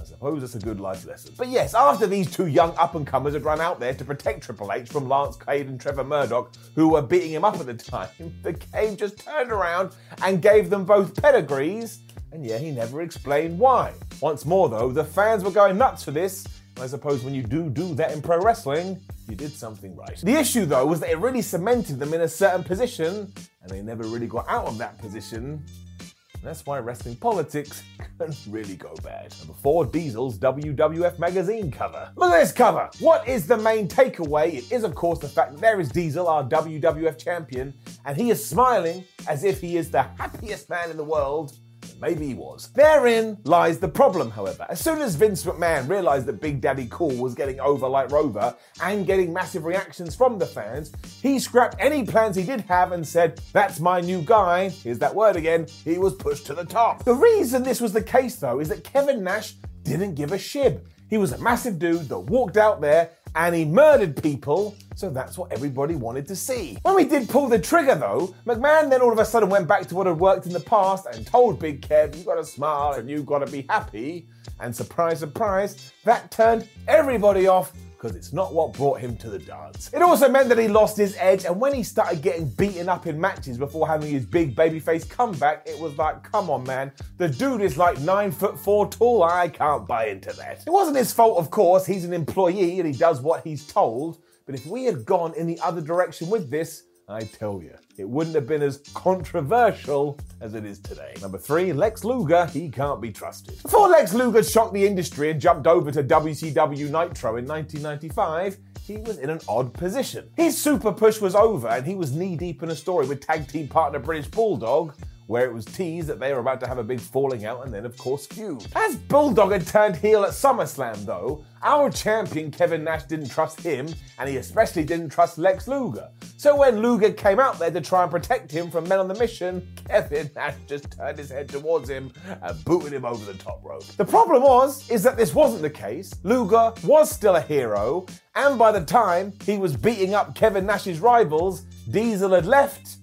I 0.00 0.04
suppose 0.04 0.40
that's 0.40 0.54
a 0.54 0.58
good 0.58 0.80
life 0.80 1.06
lesson. 1.06 1.34
But 1.36 1.48
yes, 1.48 1.74
after 1.74 2.06
these 2.06 2.30
two 2.30 2.46
young 2.46 2.74
up 2.76 2.94
and 2.94 3.06
comers 3.06 3.34
had 3.34 3.44
run 3.44 3.60
out 3.60 3.80
there 3.80 3.94
to 3.94 4.04
protect 4.04 4.44
Triple 4.44 4.72
H 4.72 4.88
from 4.88 5.08
Lance 5.08 5.36
Cade 5.36 5.68
and 5.68 5.80
Trevor 5.80 6.04
Murdoch, 6.04 6.52
who 6.74 6.88
were 6.88 7.02
beating 7.02 7.32
him 7.32 7.44
up 7.44 7.58
at 7.58 7.66
the 7.66 7.74
time, 7.74 8.08
the 8.42 8.52
game 8.52 8.96
just 8.96 9.18
turned 9.18 9.50
around 9.50 9.92
and 10.22 10.42
gave 10.42 10.70
them 10.70 10.84
both 10.84 11.20
pedigrees 11.20 12.00
and 12.34 12.44
yeah, 12.44 12.58
he 12.58 12.72
never 12.72 13.00
explained 13.00 13.56
why. 13.56 13.92
Once 14.24 14.46
more, 14.46 14.70
though, 14.70 14.90
the 14.90 15.04
fans 15.04 15.44
were 15.44 15.50
going 15.50 15.76
nuts 15.76 16.02
for 16.02 16.10
this. 16.10 16.46
I 16.80 16.86
suppose 16.86 17.22
when 17.22 17.34
you 17.34 17.42
do 17.42 17.68
do 17.68 17.94
that 17.96 18.10
in 18.12 18.22
pro 18.22 18.40
wrestling, 18.40 18.98
you 19.28 19.36
did 19.36 19.52
something 19.52 19.94
right. 19.94 20.16
The 20.16 20.32
issue, 20.32 20.64
though, 20.64 20.86
was 20.86 21.00
that 21.00 21.10
it 21.10 21.18
really 21.18 21.42
cemented 21.42 21.98
them 21.98 22.14
in 22.14 22.22
a 22.22 22.28
certain 22.28 22.64
position, 22.64 23.30
and 23.60 23.70
they 23.70 23.82
never 23.82 24.04
really 24.04 24.26
got 24.26 24.48
out 24.48 24.64
of 24.64 24.78
that 24.78 24.96
position. 24.96 25.62
And 26.00 26.42
that's 26.42 26.64
why 26.64 26.78
wrestling 26.78 27.16
politics 27.16 27.82
can 28.18 28.32
really 28.48 28.76
go 28.76 28.94
bad. 29.02 29.34
Number 29.40 29.52
four, 29.62 29.84
Diesel's 29.84 30.38
WWF 30.38 31.18
magazine 31.18 31.70
cover. 31.70 32.10
Look 32.16 32.32
at 32.32 32.40
this 32.40 32.52
cover. 32.52 32.88
What 33.00 33.28
is 33.28 33.46
the 33.46 33.58
main 33.58 33.88
takeaway? 33.88 34.54
It 34.54 34.72
is, 34.72 34.84
of 34.84 34.94
course, 34.94 35.18
the 35.18 35.28
fact 35.28 35.52
that 35.52 35.60
there 35.60 35.80
is 35.80 35.90
Diesel, 35.90 36.28
our 36.28 36.44
WWF 36.44 37.22
champion, 37.22 37.74
and 38.06 38.16
he 38.16 38.30
is 38.30 38.42
smiling 38.42 39.04
as 39.28 39.44
if 39.44 39.60
he 39.60 39.76
is 39.76 39.90
the 39.90 40.04
happiest 40.16 40.70
man 40.70 40.90
in 40.90 40.96
the 40.96 41.04
world 41.04 41.58
Maybe 42.00 42.26
he 42.26 42.34
was. 42.34 42.68
Therein 42.74 43.38
lies 43.44 43.78
the 43.78 43.88
problem, 43.88 44.30
however. 44.30 44.66
As 44.68 44.80
soon 44.80 45.00
as 45.00 45.14
Vince 45.14 45.44
McMahon 45.44 45.88
realized 45.88 46.26
that 46.26 46.40
Big 46.40 46.60
Daddy 46.60 46.86
Cool 46.90 47.16
was 47.16 47.34
getting 47.34 47.60
over 47.60 47.88
like 47.88 48.10
Rover 48.10 48.54
and 48.82 49.06
getting 49.06 49.32
massive 49.32 49.64
reactions 49.64 50.14
from 50.14 50.38
the 50.38 50.46
fans, 50.46 50.92
he 51.22 51.38
scrapped 51.38 51.76
any 51.78 52.04
plans 52.04 52.36
he 52.36 52.42
did 52.44 52.60
have 52.62 52.92
and 52.92 53.06
said, 53.06 53.40
That's 53.52 53.80
my 53.80 54.00
new 54.00 54.22
guy. 54.22 54.68
Here's 54.68 54.98
that 54.98 55.14
word 55.14 55.36
again. 55.36 55.66
He 55.84 55.98
was 55.98 56.14
pushed 56.14 56.46
to 56.46 56.54
the 56.54 56.64
top. 56.64 57.04
The 57.04 57.14
reason 57.14 57.62
this 57.62 57.80
was 57.80 57.92
the 57.92 58.02
case, 58.02 58.36
though, 58.36 58.60
is 58.60 58.68
that 58.68 58.84
Kevin 58.84 59.22
Nash 59.22 59.54
didn't 59.82 60.14
give 60.14 60.32
a 60.32 60.38
shib. 60.38 60.80
He 61.08 61.18
was 61.18 61.32
a 61.32 61.38
massive 61.38 61.78
dude 61.78 62.08
that 62.08 62.18
walked 62.18 62.56
out 62.56 62.80
there 62.80 63.10
and 63.34 63.54
he 63.54 63.64
murdered 63.64 64.22
people, 64.22 64.76
so 64.94 65.10
that's 65.10 65.36
what 65.36 65.52
everybody 65.52 65.94
wanted 65.94 66.26
to 66.28 66.36
see. 66.36 66.78
When 66.82 66.94
we 66.94 67.04
did 67.04 67.28
pull 67.28 67.48
the 67.48 67.58
trigger 67.58 67.94
though, 67.94 68.34
McMahon 68.46 68.90
then 68.90 69.00
all 69.02 69.12
of 69.12 69.18
a 69.18 69.24
sudden 69.24 69.48
went 69.48 69.66
back 69.66 69.86
to 69.88 69.94
what 69.94 70.06
had 70.06 70.18
worked 70.18 70.46
in 70.46 70.52
the 70.52 70.60
past 70.60 71.06
and 71.06 71.26
told 71.26 71.58
Big 71.58 71.82
Kev, 71.82 72.16
you 72.16 72.24
gotta 72.24 72.44
smile 72.44 72.92
and 72.92 73.10
you 73.10 73.22
gotta 73.22 73.46
be 73.46 73.66
happy. 73.68 74.28
And 74.60 74.74
surprise, 74.74 75.18
surprise, 75.18 75.92
that 76.04 76.30
turned 76.30 76.68
everybody 76.86 77.46
off 77.46 77.72
because 78.04 78.18
it's 78.18 78.34
not 78.34 78.52
what 78.52 78.74
brought 78.74 79.00
him 79.00 79.16
to 79.16 79.30
the 79.30 79.38
dance. 79.38 79.90
It 79.94 80.02
also 80.02 80.28
meant 80.28 80.50
that 80.50 80.58
he 80.58 80.68
lost 80.68 80.94
his 80.94 81.16
edge, 81.18 81.46
and 81.46 81.58
when 81.58 81.72
he 81.72 81.82
started 81.82 82.20
getting 82.20 82.50
beaten 82.50 82.86
up 82.86 83.06
in 83.06 83.18
matches 83.18 83.56
before 83.56 83.88
having 83.88 84.10
his 84.10 84.26
big 84.26 84.54
babyface 84.54 85.08
comeback, 85.08 85.66
it 85.66 85.80
was 85.80 85.96
like, 85.96 86.22
come 86.22 86.50
on, 86.50 86.64
man, 86.64 86.92
the 87.16 87.30
dude 87.30 87.62
is 87.62 87.78
like 87.78 87.98
nine 88.00 88.30
foot 88.30 88.58
four 88.58 88.90
tall. 88.90 89.22
I 89.22 89.48
can't 89.48 89.88
buy 89.88 90.08
into 90.08 90.34
that. 90.34 90.64
It 90.66 90.70
wasn't 90.70 90.98
his 90.98 91.14
fault, 91.14 91.38
of 91.38 91.50
course. 91.50 91.86
He's 91.86 92.04
an 92.04 92.12
employee 92.12 92.78
and 92.78 92.86
he 92.86 92.92
does 92.92 93.22
what 93.22 93.42
he's 93.42 93.66
told. 93.66 94.18
But 94.44 94.54
if 94.54 94.66
we 94.66 94.84
had 94.84 95.06
gone 95.06 95.32
in 95.32 95.46
the 95.46 95.58
other 95.60 95.80
direction 95.80 96.28
with 96.28 96.50
this, 96.50 96.82
I 97.08 97.20
tell 97.20 97.62
you, 97.62 97.74
it 97.98 98.08
wouldn't 98.08 98.34
have 98.34 98.46
been 98.46 98.62
as 98.62 98.78
controversial 98.94 100.18
as 100.40 100.54
it 100.54 100.64
is 100.64 100.78
today. 100.78 101.12
Number 101.20 101.36
three, 101.36 101.72
Lex 101.74 102.02
Luger, 102.02 102.46
he 102.46 102.70
can't 102.70 103.00
be 103.00 103.12
trusted. 103.12 103.62
Before 103.62 103.88
Lex 103.88 104.14
Luger 104.14 104.42
shocked 104.42 104.72
the 104.72 104.86
industry 104.86 105.30
and 105.30 105.38
jumped 105.38 105.66
over 105.66 105.90
to 105.90 106.02
WCW 106.02 106.90
Nitro 106.90 107.36
in 107.36 107.46
1995, 107.46 108.56
he 108.86 108.96
was 108.98 109.18
in 109.18 109.28
an 109.28 109.40
odd 109.48 109.74
position. 109.74 110.30
His 110.36 110.60
super 110.60 110.92
push 110.92 111.20
was 111.20 111.34
over 111.34 111.68
and 111.68 111.86
he 111.86 111.94
was 111.94 112.12
knee 112.12 112.36
deep 112.36 112.62
in 112.62 112.70
a 112.70 112.76
story 112.76 113.06
with 113.06 113.20
tag 113.20 113.48
team 113.48 113.68
partner 113.68 113.98
British 113.98 114.30
Bulldog 114.30 114.94
where 115.26 115.46
it 115.46 115.52
was 115.52 115.64
teased 115.64 116.08
that 116.08 116.20
they 116.20 116.32
were 116.32 116.40
about 116.40 116.60
to 116.60 116.66
have 116.66 116.78
a 116.78 116.84
big 116.84 117.00
falling 117.00 117.44
out 117.44 117.64
and 117.64 117.72
then, 117.72 117.86
of 117.86 117.96
course, 117.96 118.26
feud. 118.26 118.66
As 118.74 118.96
Bulldog 118.96 119.52
had 119.52 119.66
turned 119.66 119.96
heel 119.96 120.24
at 120.24 120.30
SummerSlam, 120.30 121.04
though, 121.06 121.44
our 121.62 121.88
champion 121.88 122.50
Kevin 122.50 122.84
Nash 122.84 123.04
didn't 123.04 123.30
trust 123.30 123.60
him, 123.60 123.88
and 124.18 124.28
he 124.28 124.36
especially 124.36 124.84
didn't 124.84 125.08
trust 125.08 125.38
Lex 125.38 125.66
Luger. 125.66 126.10
So 126.36 126.56
when 126.56 126.82
Luger 126.82 127.10
came 127.10 127.40
out 127.40 127.58
there 127.58 127.70
to 127.70 127.80
try 127.80 128.02
and 128.02 128.10
protect 128.10 128.50
him 128.50 128.70
from 128.70 128.86
men 128.86 128.98
on 128.98 129.08
the 129.08 129.14
mission, 129.14 129.66
Kevin 129.88 130.30
Nash 130.36 130.56
just 130.66 130.90
turned 130.92 131.16
his 131.16 131.30
head 131.30 131.48
towards 131.48 131.88
him 131.88 132.12
and 132.42 132.64
booted 132.66 132.92
him 132.92 133.06
over 133.06 133.24
the 133.24 133.38
top 133.38 133.64
rope. 133.64 133.84
The 133.96 134.04
problem 134.04 134.42
was, 134.42 134.90
is 134.90 135.02
that 135.04 135.16
this 135.16 135.34
wasn't 135.34 135.62
the 135.62 135.70
case. 135.70 136.12
Luger 136.22 136.72
was 136.84 137.10
still 137.10 137.36
a 137.36 137.40
hero, 137.40 138.04
and 138.34 138.58
by 138.58 138.70
the 138.70 138.84
time 138.84 139.32
he 139.46 139.56
was 139.56 139.74
beating 139.74 140.14
up 140.14 140.34
Kevin 140.34 140.66
Nash's 140.66 141.00
rivals, 141.00 141.62
Diesel 141.90 142.34
had 142.34 142.44
left 142.44 142.98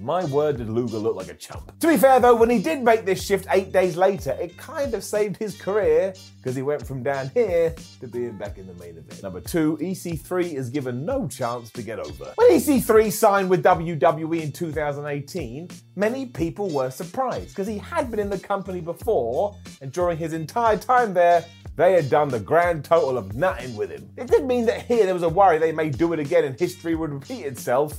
my 0.00 0.24
word, 0.26 0.58
did 0.58 0.68
Luger 0.68 0.98
look 0.98 1.16
like 1.16 1.28
a 1.28 1.34
chump. 1.34 1.78
To 1.80 1.88
be 1.88 1.96
fair 1.96 2.20
though, 2.20 2.34
when 2.34 2.50
he 2.50 2.58
did 2.58 2.82
make 2.82 3.04
this 3.04 3.24
shift 3.24 3.46
eight 3.50 3.72
days 3.72 3.96
later, 3.96 4.36
it 4.40 4.56
kind 4.56 4.94
of 4.94 5.04
saved 5.04 5.36
his 5.36 5.60
career 5.60 6.14
because 6.38 6.56
he 6.56 6.62
went 6.62 6.86
from 6.86 7.02
down 7.02 7.30
here 7.34 7.74
to 8.00 8.06
being 8.06 8.36
back 8.38 8.58
in 8.58 8.66
the 8.66 8.74
main 8.74 8.96
event. 8.96 9.22
Number 9.22 9.40
two, 9.40 9.76
EC3 9.80 10.54
is 10.54 10.70
given 10.70 11.04
no 11.04 11.26
chance 11.26 11.70
to 11.72 11.82
get 11.82 11.98
over. 11.98 12.32
When 12.36 12.50
EC3 12.50 13.10
signed 13.10 13.50
with 13.50 13.62
WWE 13.64 14.42
in 14.42 14.52
2018, 14.52 15.68
many 15.96 16.26
people 16.26 16.70
were 16.70 16.90
surprised 16.90 17.48
because 17.48 17.66
he 17.66 17.78
had 17.78 18.10
been 18.10 18.20
in 18.20 18.30
the 18.30 18.38
company 18.38 18.80
before, 18.80 19.56
and 19.80 19.92
during 19.92 20.18
his 20.18 20.32
entire 20.32 20.76
time 20.76 21.14
there, 21.14 21.44
they 21.76 21.92
had 21.92 22.08
done 22.08 22.28
the 22.28 22.40
grand 22.40 22.84
total 22.84 23.18
of 23.18 23.34
nothing 23.34 23.76
with 23.76 23.90
him. 23.90 24.08
It 24.16 24.28
did 24.28 24.44
mean 24.44 24.64
that 24.66 24.86
here 24.86 25.04
there 25.04 25.14
was 25.14 25.22
a 25.22 25.28
worry 25.28 25.58
they 25.58 25.72
may 25.72 25.90
do 25.90 26.14
it 26.14 26.18
again 26.18 26.44
and 26.44 26.58
history 26.58 26.94
would 26.94 27.12
repeat 27.12 27.44
itself. 27.44 27.92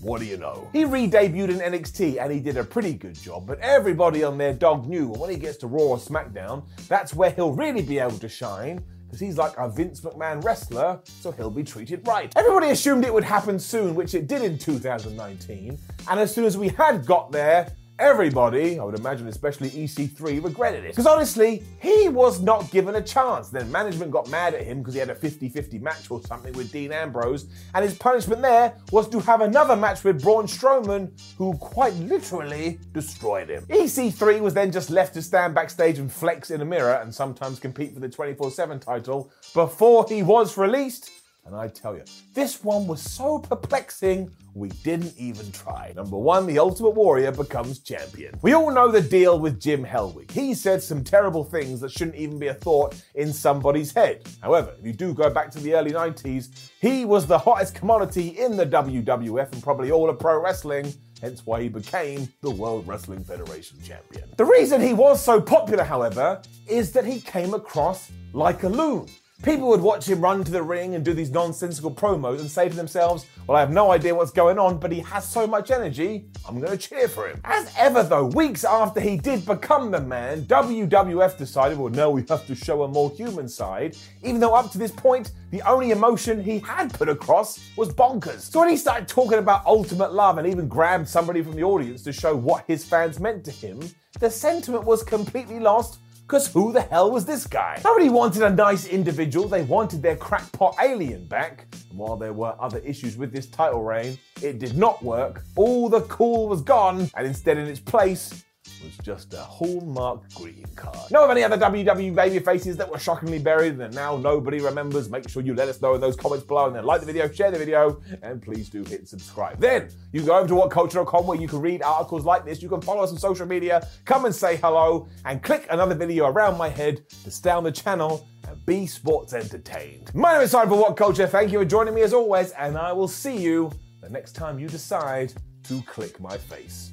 What 0.00 0.20
do 0.20 0.26
you 0.26 0.36
know? 0.36 0.68
He 0.72 0.84
re 0.84 1.08
debuted 1.08 1.48
in 1.48 1.58
NXT 1.58 2.22
and 2.22 2.32
he 2.32 2.40
did 2.40 2.56
a 2.56 2.64
pretty 2.64 2.92
good 2.92 3.14
job, 3.14 3.46
but 3.46 3.58
everybody 3.60 4.22
on 4.22 4.38
their 4.38 4.52
dog 4.52 4.86
knew 4.86 5.08
when 5.08 5.30
he 5.30 5.36
gets 5.36 5.56
to 5.58 5.66
Raw 5.66 5.80
or 5.80 5.98
SmackDown, 5.98 6.64
that's 6.88 7.14
where 7.14 7.30
he'll 7.30 7.52
really 7.52 7.82
be 7.82 7.98
able 7.98 8.18
to 8.18 8.28
shine 8.28 8.84
because 9.06 9.20
he's 9.20 9.38
like 9.38 9.52
a 9.56 9.68
Vince 9.68 10.00
McMahon 10.00 10.42
wrestler, 10.44 11.00
so 11.04 11.30
he'll 11.30 11.50
be 11.50 11.62
treated 11.62 12.06
right. 12.06 12.32
Everybody 12.36 12.70
assumed 12.70 13.04
it 13.04 13.14
would 13.14 13.24
happen 13.24 13.58
soon, 13.58 13.94
which 13.94 14.14
it 14.14 14.26
did 14.26 14.42
in 14.42 14.58
2019, 14.58 15.78
and 16.10 16.20
as 16.20 16.34
soon 16.34 16.44
as 16.44 16.56
we 16.56 16.68
had 16.68 17.06
got 17.06 17.30
there, 17.30 17.72
Everybody, 17.98 18.78
I 18.78 18.84
would 18.84 18.98
imagine 18.98 19.26
especially 19.26 19.70
EC3, 19.70 20.44
regretted 20.44 20.84
it. 20.84 20.90
Because 20.90 21.06
honestly, 21.06 21.62
he 21.80 22.10
was 22.10 22.42
not 22.42 22.70
given 22.70 22.94
a 22.96 23.00
chance. 23.00 23.48
Then 23.48 23.72
management 23.72 24.10
got 24.10 24.28
mad 24.28 24.52
at 24.52 24.64
him 24.64 24.78
because 24.78 24.92
he 24.92 25.00
had 25.00 25.08
a 25.08 25.14
50 25.14 25.48
50 25.48 25.78
match 25.78 26.10
or 26.10 26.22
something 26.24 26.52
with 26.52 26.70
Dean 26.70 26.92
Ambrose, 26.92 27.46
and 27.74 27.82
his 27.82 27.96
punishment 27.96 28.42
there 28.42 28.76
was 28.92 29.08
to 29.08 29.20
have 29.20 29.40
another 29.40 29.76
match 29.76 30.04
with 30.04 30.22
Braun 30.22 30.46
Strowman, 30.46 31.10
who 31.38 31.54
quite 31.54 31.94
literally 31.94 32.78
destroyed 32.92 33.48
him. 33.48 33.64
EC3 33.66 34.40
was 34.40 34.52
then 34.52 34.70
just 34.70 34.90
left 34.90 35.14
to 35.14 35.22
stand 35.22 35.54
backstage 35.54 35.98
and 35.98 36.12
flex 36.12 36.50
in 36.50 36.60
a 36.60 36.66
mirror 36.66 36.96
and 36.96 37.14
sometimes 37.14 37.58
compete 37.58 37.94
for 37.94 38.00
the 38.00 38.08
24 38.10 38.50
7 38.50 38.78
title 38.78 39.32
before 39.54 40.04
he 40.06 40.22
was 40.22 40.58
released 40.58 41.10
and 41.46 41.54
I 41.54 41.68
tell 41.68 41.94
you, 41.94 42.02
this 42.34 42.64
one 42.64 42.86
was 42.86 43.00
so 43.00 43.38
perplexing, 43.38 44.30
we 44.54 44.68
didn't 44.68 45.14
even 45.16 45.52
try. 45.52 45.92
Number 45.94 46.18
one, 46.18 46.46
the 46.46 46.58
Ultimate 46.58 46.90
Warrior 46.90 47.30
becomes 47.30 47.78
champion. 47.78 48.34
We 48.42 48.54
all 48.54 48.72
know 48.72 48.90
the 48.90 49.00
deal 49.00 49.38
with 49.38 49.60
Jim 49.60 49.84
Hellwig. 49.84 50.30
He 50.30 50.54
said 50.54 50.82
some 50.82 51.04
terrible 51.04 51.44
things 51.44 51.80
that 51.80 51.92
shouldn't 51.92 52.16
even 52.16 52.38
be 52.38 52.48
a 52.48 52.54
thought 52.54 53.00
in 53.14 53.32
somebody's 53.32 53.92
head. 53.92 54.22
However, 54.42 54.74
if 54.78 54.84
you 54.84 54.92
do 54.92 55.14
go 55.14 55.30
back 55.30 55.50
to 55.52 55.60
the 55.60 55.74
early 55.74 55.92
90s, 55.92 56.70
he 56.80 57.04
was 57.04 57.26
the 57.26 57.38
hottest 57.38 57.74
commodity 57.74 58.28
in 58.38 58.56
the 58.56 58.66
WWF 58.66 59.52
and 59.52 59.62
probably 59.62 59.90
all 59.90 60.10
of 60.10 60.18
pro 60.18 60.42
wrestling 60.42 60.92
hence 61.20 61.46
why 61.46 61.62
he 61.62 61.68
became 61.68 62.28
the 62.42 62.50
World 62.50 62.86
Wrestling 62.86 63.24
Federation 63.24 63.78
champion. 63.82 64.28
The 64.36 64.44
reason 64.44 64.80
he 64.80 64.92
was 64.92 65.22
so 65.22 65.40
popular, 65.40 65.82
however, 65.82 66.42
is 66.68 66.92
that 66.92 67.06
he 67.06 67.20
came 67.20 67.54
across 67.54 68.10
like 68.32 68.64
a 68.64 68.68
loon. 68.68 69.06
People 69.42 69.68
would 69.68 69.82
watch 69.82 70.08
him 70.08 70.22
run 70.22 70.42
to 70.44 70.50
the 70.50 70.62
ring 70.62 70.94
and 70.94 71.04
do 71.04 71.12
these 71.12 71.30
nonsensical 71.30 71.90
promos 71.90 72.40
and 72.40 72.50
say 72.50 72.70
to 72.70 72.74
themselves, 72.74 73.26
Well, 73.46 73.56
I 73.56 73.60
have 73.60 73.70
no 73.70 73.92
idea 73.92 74.14
what's 74.14 74.30
going 74.30 74.58
on, 74.58 74.78
but 74.78 74.90
he 74.90 75.00
has 75.00 75.28
so 75.28 75.46
much 75.46 75.70
energy, 75.70 76.24
I'm 76.48 76.58
going 76.58 76.72
to 76.72 76.78
cheer 76.78 77.06
for 77.06 77.28
him. 77.28 77.40
As 77.44 77.70
ever, 77.76 78.02
though, 78.02 78.24
weeks 78.24 78.64
after 78.64 78.98
he 78.98 79.18
did 79.18 79.44
become 79.44 79.90
the 79.90 80.00
man, 80.00 80.46
WWF 80.46 81.36
decided, 81.36 81.76
Well, 81.76 81.92
no, 81.92 82.10
we 82.10 82.24
have 82.30 82.46
to 82.46 82.54
show 82.54 82.84
a 82.84 82.88
more 82.88 83.10
human 83.10 83.46
side, 83.46 83.94
even 84.22 84.40
though 84.40 84.54
up 84.54 84.72
to 84.72 84.78
this 84.78 84.90
point, 84.90 85.32
the 85.50 85.60
only 85.62 85.90
emotion 85.90 86.42
he 86.42 86.58
had 86.60 86.92
put 86.94 87.10
across 87.10 87.60
was 87.76 87.92
bonkers. 87.92 88.40
So 88.40 88.60
when 88.60 88.70
he 88.70 88.76
started 88.76 89.06
talking 89.06 89.38
about 89.38 89.66
ultimate 89.66 90.14
love 90.14 90.38
and 90.38 90.48
even 90.48 90.66
grabbed 90.66 91.08
somebody 91.08 91.42
from 91.42 91.56
the 91.56 91.62
audience 91.62 92.02
to 92.04 92.12
show 92.12 92.34
what 92.34 92.64
his 92.66 92.86
fans 92.86 93.20
meant 93.20 93.44
to 93.44 93.50
him, 93.50 93.80
the 94.18 94.30
sentiment 94.30 94.84
was 94.84 95.02
completely 95.02 95.60
lost 95.60 95.98
because 96.26 96.48
who 96.48 96.72
the 96.72 96.80
hell 96.80 97.12
was 97.12 97.24
this 97.24 97.46
guy? 97.46 97.80
Nobody 97.84 98.08
wanted 98.08 98.42
a 98.42 98.50
nice 98.50 98.86
individual, 98.88 99.46
they 99.46 99.62
wanted 99.62 100.02
their 100.02 100.16
crackpot 100.16 100.74
alien 100.82 101.24
back. 101.26 101.66
And 101.88 101.98
while 101.98 102.16
there 102.16 102.32
were 102.32 102.56
other 102.58 102.78
issues 102.78 103.16
with 103.16 103.32
this 103.32 103.46
title 103.46 103.84
reign, 103.84 104.18
it 104.42 104.58
did 104.58 104.76
not 104.76 105.00
work. 105.04 105.44
All 105.54 105.88
the 105.88 106.00
cool 106.02 106.48
was 106.48 106.62
gone, 106.62 107.08
and 107.14 107.26
instead, 107.28 107.58
in 107.58 107.68
its 107.68 107.78
place, 107.78 108.44
was 108.82 108.96
just 108.98 109.34
a 109.34 109.40
hallmark 109.40 110.28
green 110.34 110.64
card. 110.76 111.10
Know 111.10 111.24
of 111.24 111.30
any 111.30 111.42
other 111.42 111.56
WWE 111.56 112.14
baby 112.14 112.38
faces 112.38 112.76
that 112.76 112.90
were 112.90 112.98
shockingly 112.98 113.38
buried 113.38 113.78
and 113.78 113.94
now 113.94 114.16
nobody 114.16 114.60
remembers? 114.60 115.08
Make 115.08 115.28
sure 115.28 115.42
you 115.42 115.54
let 115.54 115.68
us 115.68 115.80
know 115.80 115.94
in 115.94 116.00
those 116.00 116.16
comments 116.16 116.44
below 116.44 116.66
and 116.66 116.76
then 116.76 116.84
like 116.84 117.00
the 117.00 117.06
video, 117.06 117.30
share 117.30 117.50
the 117.50 117.58
video, 117.58 118.00
and 118.22 118.42
please 118.42 118.68
do 118.68 118.84
hit 118.84 119.08
subscribe. 119.08 119.60
Then 119.60 119.88
you 120.12 120.22
go 120.22 120.36
over 120.36 120.48
to 120.48 120.54
whatculture.com 120.54 121.26
where 121.26 121.38
you 121.38 121.48
can 121.48 121.60
read 121.60 121.82
articles 121.82 122.24
like 122.24 122.44
this. 122.44 122.62
You 122.62 122.68
can 122.68 122.80
follow 122.80 123.02
us 123.02 123.10
on 123.10 123.18
social 123.18 123.46
media, 123.46 123.86
come 124.04 124.24
and 124.24 124.34
say 124.34 124.56
hello, 124.56 125.08
and 125.24 125.42
click 125.42 125.66
another 125.70 125.94
video 125.94 126.26
around 126.26 126.58
my 126.58 126.68
head 126.68 127.08
to 127.24 127.30
stay 127.30 127.50
on 127.50 127.64
the 127.64 127.72
channel 127.72 128.26
and 128.48 128.64
be 128.66 128.86
sports 128.86 129.32
entertained. 129.32 130.14
My 130.14 130.34
name 130.34 130.42
is 130.42 130.50
Simon 130.50 130.68
for 130.68 130.80
What 130.80 130.96
Culture. 130.96 131.26
Thank 131.26 131.52
you 131.52 131.58
for 131.58 131.64
joining 131.64 131.94
me 131.94 132.02
as 132.02 132.12
always, 132.12 132.50
and 132.52 132.76
I 132.76 132.92
will 132.92 133.08
see 133.08 133.36
you 133.36 133.70
the 134.00 134.08
next 134.08 134.32
time 134.32 134.58
you 134.58 134.68
decide 134.68 135.32
to 135.64 135.82
click 135.82 136.20
my 136.20 136.36
face. 136.38 136.92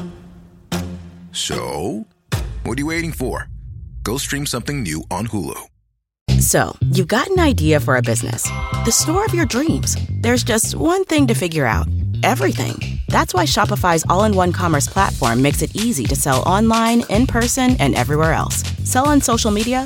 So, 1.31 2.07
what 2.63 2.77
are 2.77 2.81
you 2.81 2.87
waiting 2.87 3.13
for? 3.13 3.47
Go 4.03 4.17
stream 4.17 4.45
something 4.45 4.83
new 4.83 5.03
on 5.09 5.27
Hulu. 5.27 5.59
So, 6.39 6.75
you've 6.81 7.07
got 7.07 7.27
an 7.27 7.39
idea 7.39 7.79
for 7.79 7.95
a 7.95 8.01
business, 8.01 8.43
the 8.83 8.91
store 8.91 9.25
of 9.25 9.33
your 9.33 9.45
dreams. 9.45 9.95
There's 10.09 10.43
just 10.43 10.75
one 10.75 11.05
thing 11.05 11.27
to 11.27 11.33
figure 11.33 11.65
out 11.65 11.87
everything. 12.23 12.99
That's 13.07 13.33
why 13.33 13.45
Shopify's 13.45 14.05
all 14.09 14.25
in 14.25 14.35
one 14.35 14.51
commerce 14.51 14.87
platform 14.87 15.41
makes 15.41 15.61
it 15.61 15.75
easy 15.75 16.03
to 16.05 16.15
sell 16.15 16.41
online, 16.43 17.03
in 17.09 17.27
person, 17.27 17.77
and 17.79 17.95
everywhere 17.95 18.33
else. 18.33 18.63
Sell 18.83 19.07
on 19.07 19.21
social 19.21 19.51
media, 19.51 19.85